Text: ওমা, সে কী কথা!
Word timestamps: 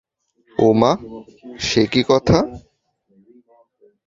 ওমা, 0.57 0.91
সে 1.59 1.83
কী 1.91 2.01
কথা! 2.09 2.37